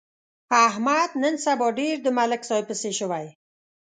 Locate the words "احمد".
0.67-1.09